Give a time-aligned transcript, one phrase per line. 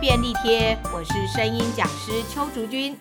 [0.00, 2.96] 便利贴，我是声音讲师邱竹君，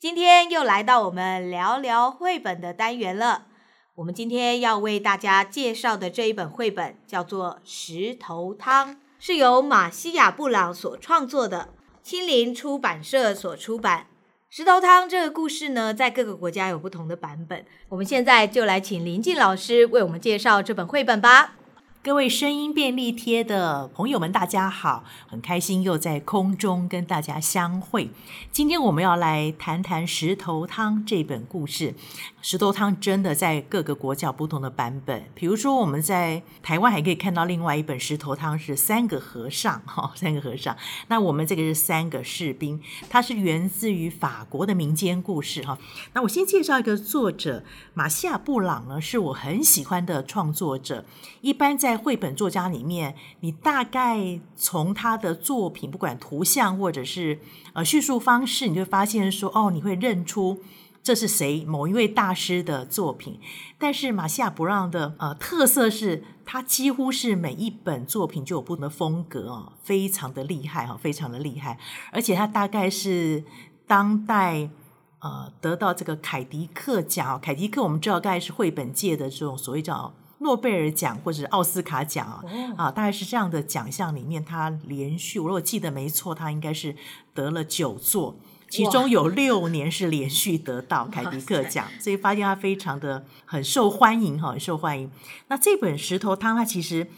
[0.00, 3.46] 今天又来到我们聊聊绘本的单元了。
[3.94, 11.68] 我们今天要为大家介绍的这一本绘本叫做《石头汤》，是由马西亚布朗所创作的，
[12.02, 14.08] 青林出版社所出版。
[14.48, 17.64] 石头汤这个故事呢，在各个国家有不同的版本。
[17.90, 21.54] 我们现在就来请林静老师为我们介绍这本绘本吧。
[22.02, 25.04] 各位声音便利贴的朋友们，大家好！
[25.28, 28.08] 很开心又在空中跟大家相会。
[28.50, 31.92] 今天我们要来谈谈《石头汤》这本故事。
[32.40, 40.74] 《石头汤》真的在各个国家不同的版本，比如说我们在台湾还可以看到另外一本《石头汤》是三个和尚，哈，三个和尚。
[41.08, 45.76] 那我们这个是三个士兵，它是源自于法国的民间故事，哈。
[46.14, 51.04] 那我先介绍一个作者，马西亚布朗呢，是我很喜欢的创作者。
[51.42, 57.40] 一般在在绘本作家里面，你大概从他的作品，不管图像或者是
[57.72, 60.62] 呃叙述方式，你就发现说，哦，你会认出
[61.02, 63.40] 这是谁，某一位大师的作品。
[63.76, 71.76] 但是马西亚布朗的呃特色是，他几乎是每一本作品就有不同的风格哦，非常的厉害哈，非常的厉害。
[72.12, 73.42] 而且他大概是
[73.88, 74.70] 当代
[75.18, 80.14] 呃得到这个凯迪克奖，凯迪克我们知道大概是绘本界的这种所谓叫。
[80.40, 82.42] 诺贝尔奖或者奥斯卡奖啊，
[82.76, 86.96] 啊，大概是这样的奖项里面，他连续，我如果记得没错，他应该是
[87.34, 88.36] 得了九座，
[88.68, 95.10] 其中有六年是连续得到凯迪克奖， 所以发现他非常的很受欢迎哈，很受欢迎。
[95.48, 97.08] 那这本《石头汤》，它其实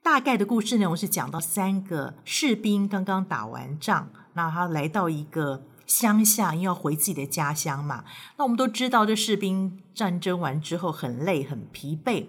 [0.00, 8.04] 大概的故事内容是讲到三个士兵刚刚打完仗，那他来到一个乡下，因为要回自己的家乡嘛。
[8.36, 12.26] 那我们都知道，这士兵战争完之后很累很疲惫。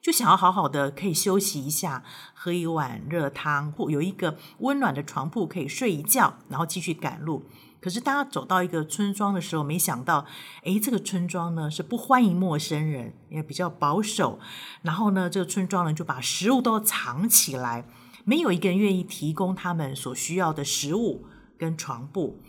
[0.00, 2.02] 就想要好好的可以休息一下，
[2.34, 7.44] 喝一碗热汤，或有一个温暖的床铺可以睡一觉，然后继续赶路。
[7.80, 10.26] 可是当他走到一个村庄的时候，没想到，
[10.64, 14.38] 诶，这个村庄呢是不欢迎陌生人，也比较保守。
[14.82, 17.86] 然后呢，这个村庄呢就把食物都藏起来，
[18.24, 21.26] 没有一个人愿意提供他们所需要的食物
[21.58, 22.42] 跟床铺。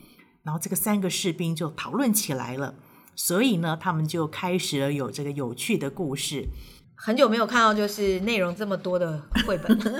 [0.43, 2.75] 然后这个三个士兵就讨论起来了，
[3.15, 6.49] 所以呢，他们就开始了有这个有趣的故事。
[7.03, 9.95] 很久没有看到就是内容这么多的绘本， 因为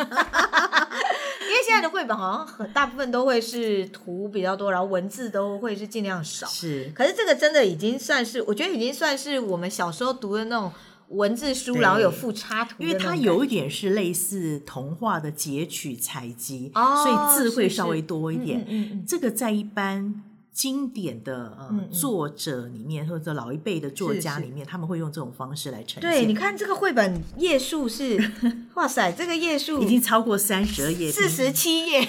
[1.65, 6.45] 现在的绘本好像很大部分都会是图比较多，然后文字都会是尽量少。
[6.45, 10.71] 是，可是这个真的已经算是，我觉得已经算是我们小时候读的那种
[11.07, 12.75] 文字书，然后有附插图。
[12.77, 18.59] 因为它有一点是类似童话的截取采集，哦，所以字会稍微多一点。
[18.59, 20.23] 是是嗯嗯嗯，这个在一般。
[20.53, 26.11] 经典的呃作者里面，或者老一辈的作家里面，是是他们会用这种方式来呈现。
[26.11, 28.31] 对，你看这个绘本页数是，
[28.75, 32.01] 哇塞，这个页数已经超过三十二页，四十七页，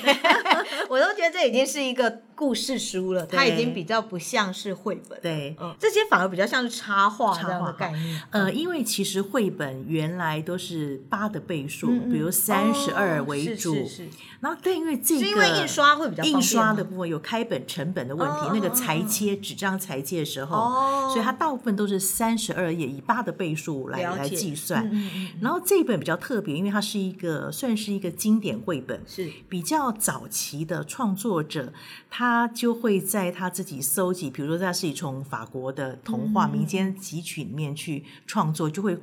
[0.91, 2.23] 我都觉得这已经是一个。
[2.43, 5.17] 故事书了，它已经比较不像是绘本。
[5.23, 8.21] 对，嗯，这些反而比较像是插画这样的概念。
[8.31, 13.75] 呃，因为其实绘本原来都是八的倍数，嗯嗯比如三十二为主。
[13.75, 14.09] 哦、是是是。
[14.41, 24.91] 然后，对，因为这个是因为印刷会比较印刷的部分有开本成本的问题，哦、那个裁切纸张裁切的时候，哦、所以它大部分都是三十二页，以八的倍数来来计算。
[25.41, 31.73] 然后这一本比较特别，因为它是一个算是一个经典绘本，是比较早期的创作者
[32.11, 32.32] 他。
[32.33, 38.99] 他就会在他自己搜集，比如说他自己从法国的童话民间集曲里面去创作，就会。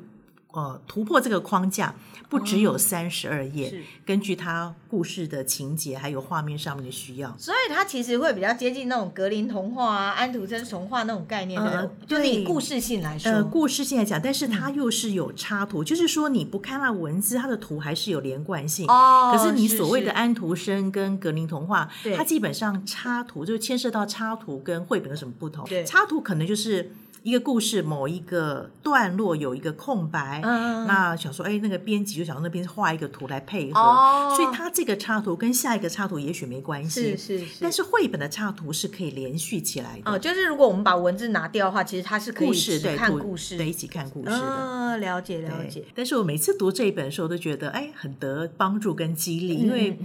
[0.52, 1.94] 呃，突破这个框架，
[2.28, 18.88] 不只有三十二页，嗯、根据他故事的情节还有画面上面的需要，所以它其实会比较接近那种格林童话啊、安徒生童话那种概念的，呃、就是以故事性来说，呃，故事性来讲，但是它又是有插图，嗯、就是说你不看那文字，它的图还是有连贯性。
[18.88, 25.64] 哦，可是你所谓的安徒生跟格林童话，它基本上插图就牵涉到插图跟绘本有什么不同？
[25.68, 26.92] 对，插图可能就是。
[27.24, 37.58] 一个故事某一个段落有一个空白，嗯、那想说，哎，那个编辑就想说那边画一个图来配合，哦、所以它这个插图跟下一个插图也许没关系，是是是。
[37.62, 44.40] 但是绘本的插图是可以连续起来的，哦，就是如果我们把文字拿掉的话，其实它是可以一起看故事，对，一起看故事的。
[44.40, 45.84] 哦、了解了解。
[45.94, 50.00] 但是我每次读这一本的时候，都觉得哎，很得帮助跟激励，因为。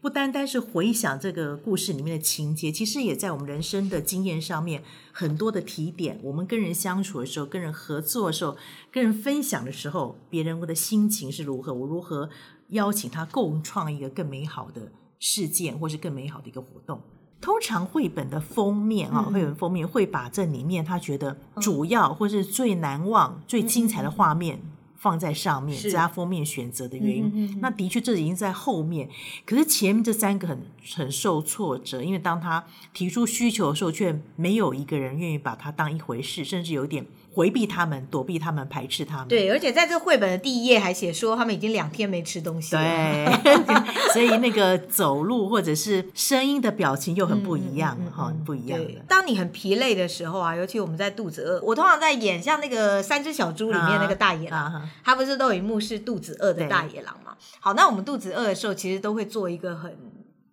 [0.00, 4.82] 嗯不单单是回想这个故事里面的情节，其实也在我们人生的经验上面
[5.12, 6.18] 很多的提点。
[6.22, 8.56] 我们跟人相处的时候，跟人合作的时候，
[8.90, 12.30] 跟人分享的时候，别人的心情是如何，我如何
[12.68, 17.02] 邀请他共创一个更美好的事件，或是更美好的一个活动。
[17.42, 24.62] 通常绘本的封面啊，绘本封面会把这里面他觉得主要或是最难忘、最精彩的画面。
[25.00, 27.24] 放在上面加封面选择的原因。
[27.24, 29.08] 嗯嗯嗯，那的确这已经在后面，
[29.46, 30.60] 可是前面这三个很
[30.94, 37.06] 很受挫折，因为当他提出需求的时候，却没有一个人愿意把它当一回事，甚至有点。
[37.32, 39.28] 回避他们，躲避他们，排斥他们。
[39.28, 42.82] 对，而且在这个绘本的第一页还写说，他们已经两天没吃东西了。
[42.82, 43.54] 对，
[44.12, 49.00] 所以那个走路或者是声音的表情又很不一样，哈、嗯，不一样的。
[49.06, 57.36] 当你很疲累的时候啊，尤其我们在肚子饿，我通常在演像那个三只小猪里面那个大野狼，啊啊、他不是都有一幕是肚子饿的大野狼吗？
[57.60, 59.96] 好，那我们肚子饿的时候，其实都会做一个很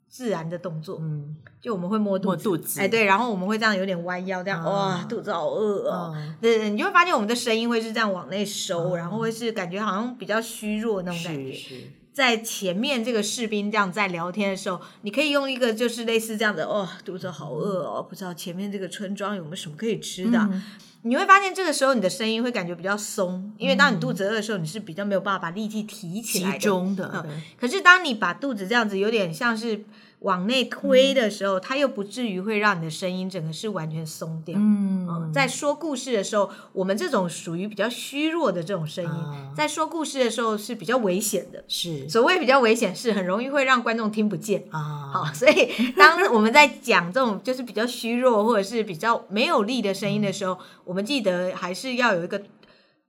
[0.10, 1.36] 自然的动作，嗯。
[1.60, 6.16] 就我们会摸肚子，肚子，哎，对，然后我们会这样有点弯腰，这样、哦、哇，肚子好饿哦。
[6.40, 11.92] 对、对，你就会发现我们的声音会是这样往内收，嗯、然后会是感觉好像比较虚弱那种感觉。
[12.18, 20.40] 在前面这个士兵这样在聊天的时候，你可以用一个就是类似这样的哦，肚子好饿哦，不知道前面这个村庄有没有什么可以吃的。
[20.52, 20.64] 嗯、
[21.04, 26.58] 你会发现这个时候你的声音会感觉比较松，因为当你肚子饿的时候，你是比较没有办法把力气提起来的。
[26.58, 27.40] 集中的、嗯。
[27.56, 29.86] 可是当你把肚子这样子有点像是。
[30.20, 34.56] 往内推的时候，嗯、它又不至于会让你的声音整个是完全松掉。
[34.58, 41.64] 嗯，嗯，在说故事的时候，我们这种属于比较虚弱的这种声音，啊、在说故事的时候是比较危险的。
[41.68, 45.12] 是，所谓比较危险，是很容易会让观众听不见啊。
[45.14, 52.42] 好，所以当我们在讲这种就是比较虚弱或者是比较没有力的声音的时候，嗯、我们记得还是要有一个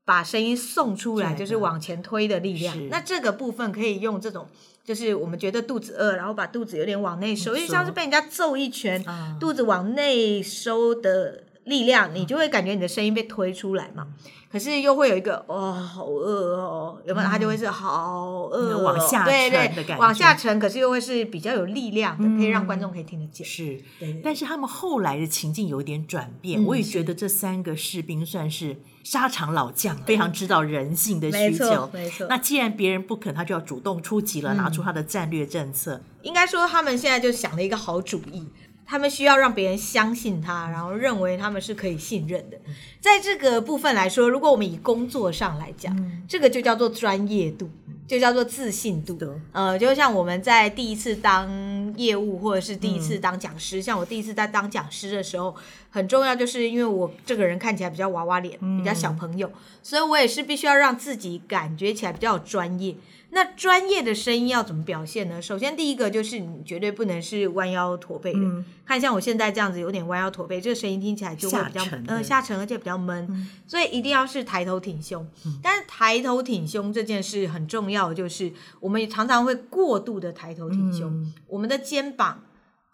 [0.08, 2.88] 把声音送出来，就是往前推的力量。
[2.88, 4.48] 那这个部分可以用这种。
[4.82, 14.08] 就是我们觉得肚子饿，然后把肚子有点往内收，因为像是被人家揍一拳，啊、肚子往内收的力量，你就会感觉你的声音被推出来嘛。
[14.50, 17.28] 可是又会有一个哇、哦，好饿哦，有没有？
[17.28, 20.58] 他就会是好饿、哦，往下沉的感觉，往下沉。
[20.58, 23.46] 可是又会是比较有力量的，嗯、可以让观众可以听得见。
[23.46, 23.78] 是，
[24.24, 31.64] 但是他们后来的情境有点转变，嗯、我也觉得这三个士兵算是沙场老将，非常知道人性的需求。
[31.64, 32.26] 没错，没错。
[32.30, 36.00] 那既然别人不肯，他就要主动出击了，嗯、拿出他的战略政策。
[36.22, 38.48] 应该说，他们现在就想了一个好主意。
[38.90, 42.58] 他们需要让别人相信他，然后认为他们是可以信任的。
[43.00, 47.68] 在这个部分来说，如果我们以工作上来讲，嗯、这个就叫做专业度，
[48.06, 49.18] 就叫做自信度。
[49.52, 55.54] 呃，就像我们在第一次当业务，或者是第一次当讲师，嗯、像我第一次在当讲师的时候，
[55.90, 62.96] 很重要，就是因为我这个人看起来比较娃娃脸，比较小朋友，嗯、所以我也是必须要让自己感觉起来比较有专业。
[63.30, 65.40] 那专业的声音要怎么表现呢？
[65.40, 68.40] 首先，第一个就是你绝对不能是弯腰驼背的。
[68.40, 73.26] 嗯、看像我现在这样子，有点弯腰驼背，这个声音听起来就会比较下沉，呃下沉，而且比较闷。
[73.30, 75.28] 嗯、所以一定要是抬头挺胸。
[75.44, 82.42] 嗯、但是抬头挺胸这件事很重要，就是我们常常会过度的抬头挺胸，嗯、我们的肩膀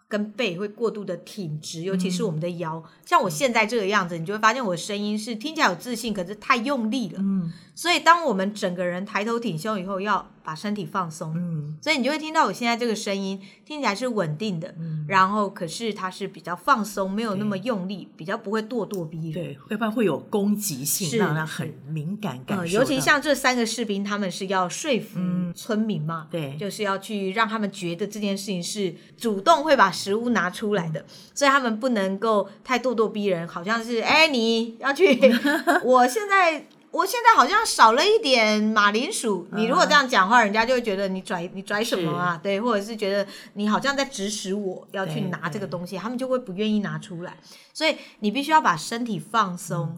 [0.07, 2.77] 跟背会过度的挺直，尤其是我们的腰。
[2.77, 7.19] 嗯、像我现在这个样子，你就会发现我的声音是听起来有自信，可是太用力了。
[7.19, 11.33] 嗯所以，当我们整个人抬头挺胸以后，要把身体放松。
[11.35, 19.33] 嗯，所以你就会听到我现在这个声音听起来是稳定的，嗯，然后可是它是比较放松，没有那么用力，比较不会咄咄逼人。
[19.33, 22.69] 对，要不然会有攻击性，是让他很敏感感、嗯。
[22.69, 25.19] 尤其像这三个士兵，他们是要说服
[25.55, 35.19] 村民嘛，嗯、对，就是要去让他们觉得这件事情是主动会把食物拿出来的，嗯、所以他们不能够太咄咄逼人，好像是哎，你要去，
[35.83, 36.67] 我现在。
[36.95, 39.45] 我现在好像少了一点马铃薯。
[39.51, 42.39] 你如果这样讲话，人家就会觉得你拽你拽什么啊？
[42.41, 47.35] 对，或者是觉得你好像在指使我要去拿这个东西，他们就会不愿意拿出来。
[47.73, 49.97] 所以你必须要把身体放松。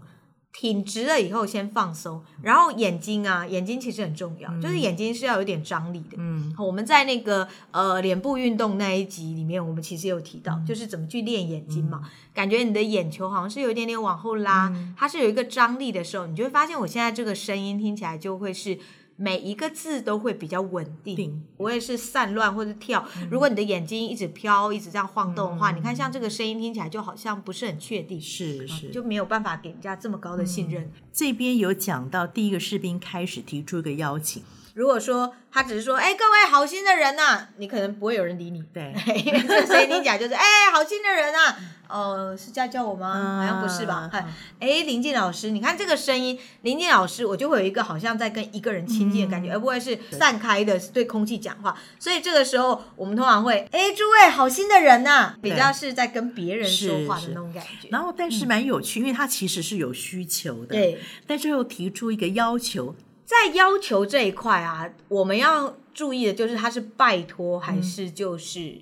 [0.58, 6.18] 嗯挺直了以后，先放松，然后眼睛啊，眼睛其实很重要，嗯、就是眼睛是要有点张力的。
[6.18, 12.02] 嗯，我们在那个呃脸部运动那一集里面，我们其实有提到，嗯、就是怎么去练眼睛嘛。
[12.04, 18.80] 嗯、感觉你的眼球好像是有一点点往后拉，嗯、它是有一个张力的时候，你就会发现我现在这个声音听起来就会是。
[19.20, 23.04] 每一个字都会比较稳定，不会是散乱或者跳。
[23.18, 30.84] 嗯、如果你的眼睛一直飘，一直这样晃动的话，嗯、你看像这个声音听起来就好像不是很确定，是是、嗯，就没有办法给人家这么高的信任。
[30.84, 34.44] 嗯、这边有讲到第一个士兵开始提出一个邀请。
[34.78, 38.94] 如果说他只是说，哎，各位好心的人呐、啊，你可能不会有人理你，对，
[39.26, 41.58] 因为这个声音听起来就是，哎，好心的人啊，
[41.90, 43.40] 哦、呃，是叫叫我吗？
[43.42, 44.08] 好像不是吧？
[44.14, 44.28] 哎、
[44.60, 51.76] 嗯，林静老师，你看这个声音，林静老师，我就会有一个好像在跟一个人亲近的感觉，嗯、而不会是散开的，是对空气讲话。
[51.98, 57.88] 所以这个时候，我们通常会，哎，诸位好心的人呐、啊，比较是在跟别人说话的那种感觉。
[57.90, 62.96] 然后，但是蛮有趣，嗯、因为他其实是有需求的，对，但是又提出一个要求。
[63.28, 68.82] 在要求这一块啊，我们要注意的就是他是拜托还是就是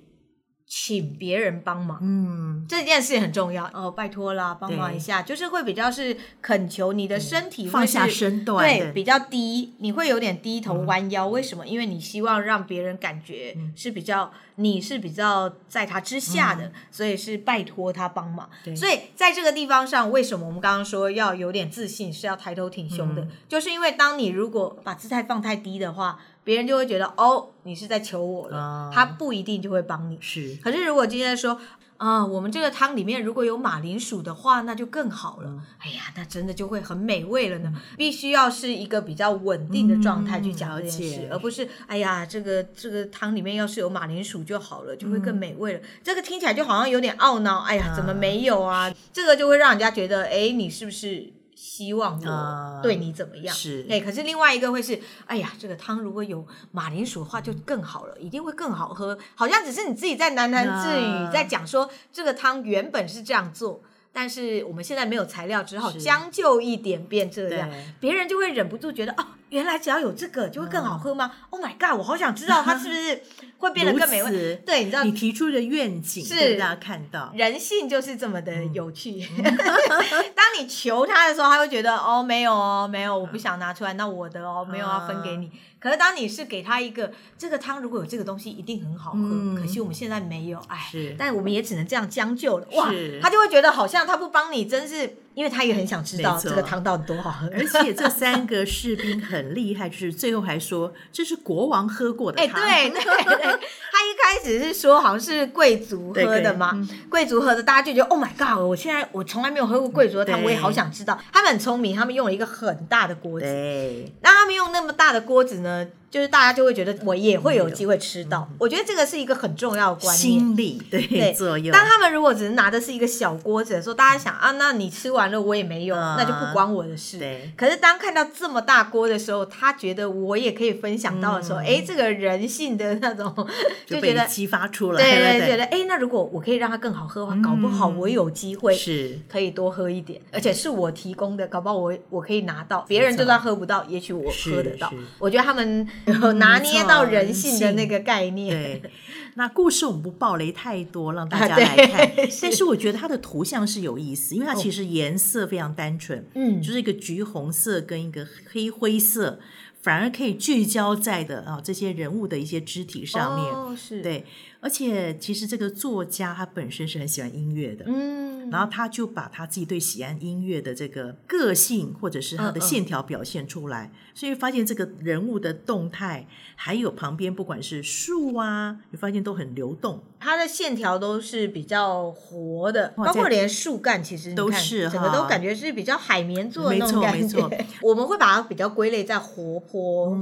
[0.67, 3.69] 请别人帮忙，嗯，这件事情很重要。
[3.71, 11.67] 哦，拜托啦，帮忙一下，就是会比较是恳求你的身体放下身段，对，比较低，你会有点低头弯腰，为什么？
[11.67, 18.49] 因为你希望让别人感觉是比较，你是比较在他之下的，所以是拜托他帮忙。
[18.75, 23.27] 所以在这个地方上，为什么我们刚刚说要有点自信，是要抬头挺胸的？
[23.47, 26.19] 就是因为当你如果把姿态放太低的话。
[26.45, 30.17] 别人就会觉得哦，你是在求我了，哦、他不一定就会帮你。
[30.21, 31.59] 是，可是如果今天说
[31.97, 35.49] 啊、呃，我们这个汤里面如果有马铃薯的话，那就更好了。
[35.49, 37.71] 嗯、哎呀，那真的就会很美味了呢。
[37.73, 45.79] 嗯、必须要是一个比较稳定的状态去讲这件事，嗯、而不是哎呀，这个这个汤里面要是有马铃薯就好了，就会更美味了。
[45.79, 48.87] 嗯、这个听起来就好像有点懊恼，哎呀，怎么没有啊？
[48.89, 51.33] 嗯、这个就会让人家觉得，哎，你是不是？
[51.55, 59.17] 希望我对你怎么样？Uh, 是，哎，可是另外一个会是，哎呀，这个汤如果有马铃薯的话就更好了，一定会更好喝。
[59.33, 63.81] 好像只是你自己在喃喃自语，在讲说这个汤原本是这样做。
[64.11, 67.69] 但是我们现在没有材料，只好将就一点变这样，
[67.99, 73.23] 别人就会忍不住觉得哦，原来只要有这个就会更好喝吗？Oh my god，我好想知道它是不是
[73.57, 74.55] 会变得更美味。
[74.67, 79.25] 对，你知道，你提出的愿景是大家看到，人性就是这么的有趣。
[80.35, 85.49] 当你求他的时候，他会觉得哦，没有哦，没有，我不想拿出来，那我的哦，没有要分给你。
[85.79, 89.19] 可是当你是给他一个这个汤，如果有这个东西，一定很好喝。
[89.21, 92.67] 嗯、可惜我们现在没有，哎，是但我们也只能这样将就了。
[92.73, 95.17] 哇，他就会觉得好像他不帮你，真是。
[95.35, 102.61] 因为他也很想知道这个汤到底多好喝，而且这三个士兵很厉害，就是最后还说这是国王喝过的汤。
[102.61, 106.75] 哎，对对对， 他一开始是说好像是贵族喝的嘛，
[107.09, 108.63] 贵族喝的，大家就觉得 Oh my God！
[108.65, 111.19] 我现在我从来没有喝过贵族的汤，我也好想知道。
[111.31, 115.87] 他们很聪明，他们用了一个很大的锅子，对，那他们用那么大的锅子呢？
[116.15, 121.73] 就是大家就会觉得我也会有机会吃到，我觉得这个是一个很重要的观念，心理 对作用。
[121.73, 127.17] 当他们如果只是拿的是一个小锅子的时候，大家想啊，那你吃完了我也没有，那就不关我的事。
[127.17, 127.51] 对。
[127.57, 133.35] 可是当看到这么大锅的时候，他觉得我也可以分享到的时候，哎，这个人性的那种
[133.85, 144.89] 就觉得激发出来，对对，觉得哎，那如果我可以让它更好喝的话，搞不好我有机会是可以多喝一点，而且是我提供的，搞不好我我可以拿到，别人就算喝不到，也许我喝得到。
[145.19, 145.85] 我觉得他们
[146.21, 148.81] 有拿捏到人性的那个概念。
[148.81, 148.91] 对，
[149.35, 152.11] 那故事我们不暴雷太多，让大家来看。
[152.41, 159.39] 但是我觉得它的图像是有意思，因为它其实颜色非常单纯，嗯，就是一个橘红色跟一个黑灰色，
[159.85, 163.53] 反而可以聚焦在的啊这些人物的一些肢体上面。
[163.53, 164.25] 哦，是对。
[164.59, 187.21] 而且其实这个作家他本身是很喜欢音乐的，嗯，然后他就把他自己对喜爱音乐的这个个性或者是他的线条表现出来，嗯嗯，所以发现这个人物的动态，还有旁边不管是树啊，你发现都很流动，它的线条都是比较活的，包括连树干其实都是整个都感觉是比较海绵做的那种感觉。
[187.21, 189.74] 没错，没错，我们会把它比较归类在活泼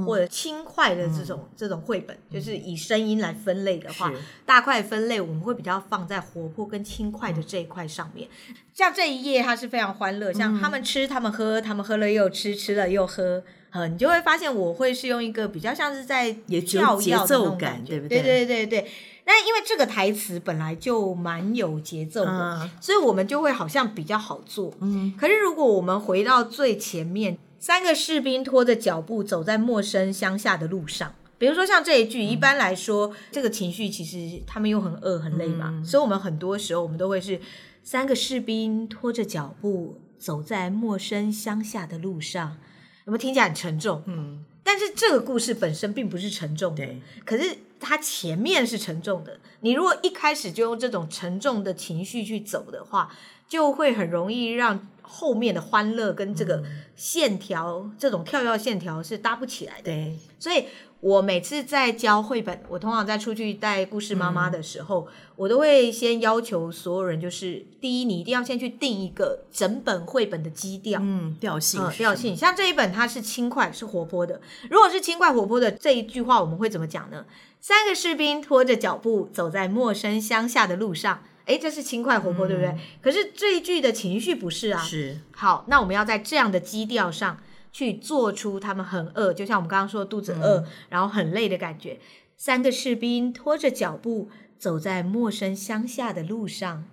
[0.04, 4.12] 或者轻快的这种、嗯、这种绘本，就是以声音来分类的话。
[4.46, 8.28] 大块分类我们会比较放在活泼跟轻快的这一块上面，
[8.72, 16.32] 像这一页它是非常欢乐，像他们吃，他们喝，他们喝了又吃，吃了又喝，嗯，你就会发现我会是用一个比较像是在
[16.66, 18.20] 跳节奏感，对不对？
[18.22, 18.90] 对对对对。
[19.26, 24.70] 那因为这个台词本来就蛮有节奏的，所以我们就会好像比较好做。
[24.80, 31.14] 嗯，可是如果我们回到最前面，三个士兵拖着脚步走在陌生乡下的路上。
[31.38, 37.40] 比如说像这一句，一般来说，嗯、这个情绪其实他们又很饿很累嘛，嗯、所以我们很多时候我们都会是
[37.82, 42.58] 三个士兵拖着脚步走在陌生乡下的路上，
[43.06, 44.02] 有没有听起来很沉重？
[44.04, 49.40] 嗯，但是这个故事本身并不是沉重的，对可是它前面是沉重的。
[49.60, 53.10] 你如果一开始就用这种沉重的情绪去走的话，
[53.48, 56.62] 就会很容易让后面的欢乐跟这个
[56.96, 59.84] 线条、嗯、这种跳跃线条是搭不起来的。
[59.84, 60.64] 对，所以。
[61.04, 72.34] 我每次在教绘本，我通常在出去带故事妈妈的时候，嗯、我都会先要求所有人，就是第一，你一定要先去定一个整本绘本的基调，嗯，调性，嗯，调性。
[72.34, 74.40] 像这一本它是轻快，是活泼的。
[74.70, 77.26] 如果是轻快活泼的这一句话，我们会怎么讲呢？
[77.60, 82.78] 三个士兵拖着脚步走在陌生乡下的路上，诶，这是轻快活泼，嗯、对不对？
[83.02, 84.82] 可是这一句的情绪不是啊。
[84.82, 85.18] 是。
[85.32, 87.38] 好，那我们要在这样的基调上。
[87.76, 91.98] 去做出他们很饿，就像我们刚刚说肚子饿，嗯、然后很累的感觉。
[92.36, 96.84] 三个士兵拖着脚步走在陌生乡下的路上。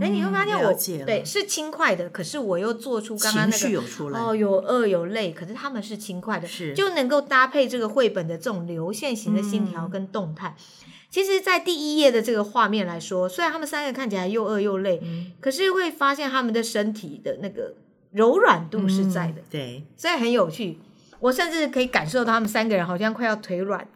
[0.00, 0.74] 哎、嗯，你会发现我
[1.06, 10.56] 对是轻快的，可是我又做出刚刚那个情绪有出来哦，有饿有累，可是他们是轻快的，是就能够搭配这个绘本的这种流线型的线条跟动态。
[10.83, 10.83] 嗯
[11.14, 17.72] 其实，在第一页的这个画面来说，虽然他们三个看起来又饿又累，嗯、可是会发现他们的身体的那个
[18.10, 20.76] 柔软度是在的，嗯、对，所以很有趣。
[21.20, 23.86] 我甚至可以感受到他们三个人好像快要腿软，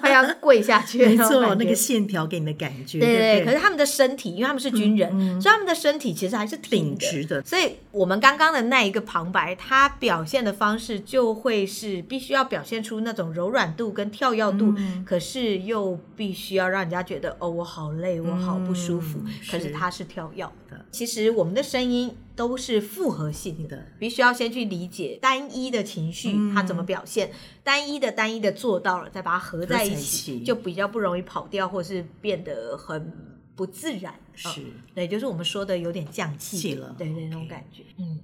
[0.00, 1.04] 快要跪下去。
[1.04, 2.98] 没错，那个线条给你的感觉。
[2.98, 7.42] 对对，可是他们的身体，因为他们是军人，嗯嗯、所以他们的身体其实还是挺直的。
[7.42, 19.20] 所以我们刚刚的那一个旁白，它表现的方式就会是必须要表现出那种柔软度跟跳跃度，嗯、可是又必须要让人家觉得哦，我好累，我好不舒服。
[19.24, 20.84] 嗯、可是它是跳跃的。
[20.90, 27.30] 其实我们的声音都是复合性的，必须要先去理解单一的情绪，嗯、它怎么表现，
[27.62, 33.12] 单一的单一的做到了，再把它合在一起，就比较不容易跑掉，或是变得很
[33.54, 34.14] 不自然。
[34.34, 38.18] 是、哦，对，就是我们说的有点降气了，对对，那种感觉，嗯。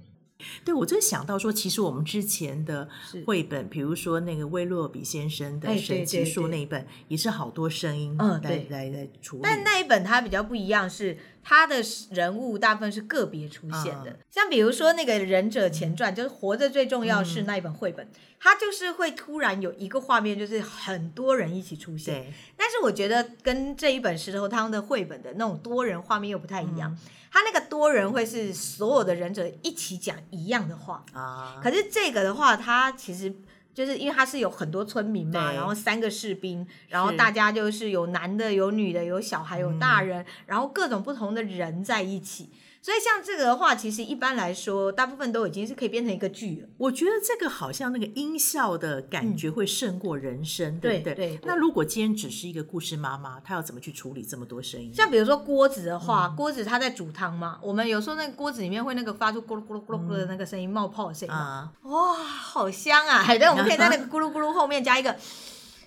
[0.63, 2.87] 对，我就想到说，其实我们之前的
[3.25, 9.41] 绘本，比如说那个威洛比先生的《神奇树》那一本，也是好多声音嗯，来来来处理。
[9.43, 14.17] 但那一本它比较不一样，是它的人物大部分是个别出现的。
[14.29, 18.07] 像比如说那个《忍者前传》，就是活着最重要是那一本绘本，
[18.39, 22.31] 它就是会突然有一个画面，就是很多人一起出现。
[22.69, 26.95] 但是我觉得跟这一本石头汤的绘本的那种多人画面又不太一样。
[27.31, 33.33] 他那个多人会是所有的忍者一起讲一样的话啊，可是这个的话，他其实
[33.73, 42.51] 就是因为他是有很多村民嘛，然后三个士兵，然后大家就是有男的、有女的、有小孩、有大人，然后各种不同的人在一起。
[42.81, 46.69] 所以像这个的话，其实一般来说，大部分都已经是可以变成一个剧了。
[46.77, 51.13] 我觉得这个好像那个音效的感觉会胜过人声，嗯、对不对？
[51.13, 51.39] 对，对。
[51.43, 54.93] 那如果今天只是一个故事妈妈，她要怎么去处理这么多声音？
[54.93, 63.25] 像比如说锅子的话，锅、嗯、子它在煮汤嘛，我们有时候那个锅子里面会那个发出咕噜咕噜咕噜咕噜的那个声音，嗯、冒泡的声音啊，哇，好香啊！
[63.37, 65.13] 对，我们可以在那个咕噜咕噜后面加一个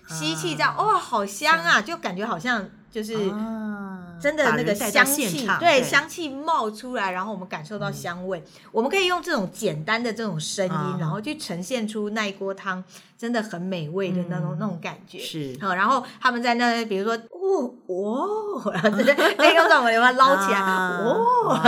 [0.09, 3.15] 吸气，这样哇，好香啊，就感觉好像就是。
[3.31, 3.82] 啊
[4.23, 8.39] 真的那个香气，对，香气冒出来，然后我们感受到香味。
[8.39, 12.81] 嗯、我们可以用这种简单的这种声音，啊、然后去呈现出那一锅汤
[13.17, 15.19] 真的很美味的那种、嗯、那种感觉。
[15.19, 21.59] 是，好然后他们在那，比如说，哦哦，然后直接可以用这种把它捞起来，啊、哦，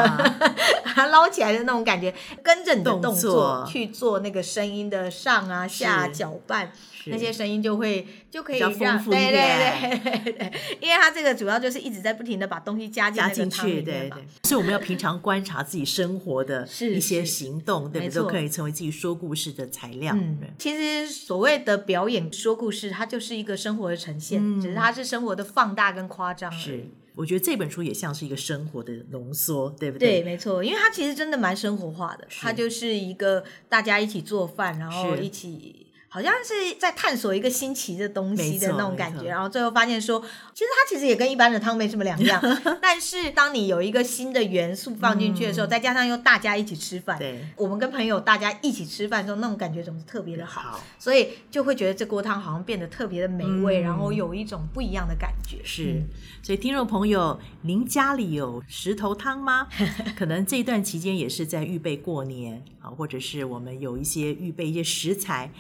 [0.86, 6.72] 它 捞起来的那种感觉，跟着你的动作，去做那个声音的上啊下搅拌。
[7.08, 14.24] 那些声音就会就可以让对对对， 因为它这个主要就是一直在不停的把东西加进加进去，对对。
[14.44, 18.16] 所以我们要平常观察自己生活的一些行动，对不对？
[18.16, 20.14] 都可以成为自己说故事的材料。
[20.16, 26.52] 嗯，其实所谓的表演说故事，它就是一个生活的呈现，只是它是生活的放大跟夸张。
[26.52, 30.22] 是，我觉得这本书也像是一个生活的浓缩，对不对？
[30.22, 35.85] 对，没错，因为它其实真的蛮生活化的，它就是一个大家一起做饭，然后一起。
[36.16, 40.18] 好像是在探索一个新奇的东西的那种感觉，然后最后发现说，
[40.54, 42.42] 其实它其实也跟一般的汤没什么两样。
[42.82, 55.58] 但是当你有一个新的元素放进去的时候，嗯、再加上又大家一起吃饭，对，我们跟朋友大家一起吃饭的时候，那种感觉总是特别的好，好，所以就会觉得这锅汤好像变得特别的美味，嗯、然后有一种不一样的感觉。
[55.66, 56.02] 是，
[56.42, 59.68] 所以听众朋友，您家里有石头汤吗？
[60.18, 65.52] 可能这段期间也是在预备过年啊，或者是我们有一些预备一些食材。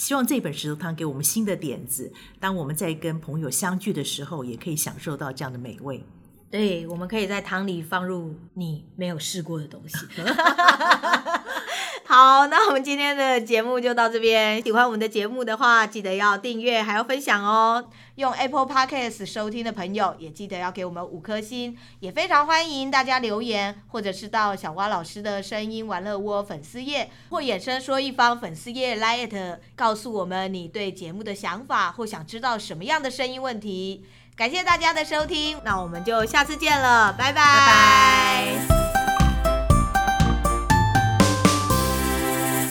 [0.00, 2.10] 希望这本石头汤给我们新的点子，
[2.40, 6.02] 当我们在跟朋友相聚的时候，也可以享受到这样的美味。
[6.50, 9.98] 对，我们可以在汤里放入你没有试过的东西。
[12.10, 14.60] 好，那我们今天的节目就到这边。
[14.64, 17.88] 喜欢我们的节目的话，记得要订阅还要分享哦。
[18.16, 21.78] 用 Apple Podcast 收听的朋友，也记得要给我们五颗星。
[22.00, 34.04] 也非常欢迎大家留言，或者是到小蛙老师的声音玩乐窝粉丝页或衍生说一方粉丝页来特，告诉我们你对节目的想法或想知道什么样的声音问题。
[34.36, 38.89] 感谢大家的收听，那我们就下次见了，拜拜。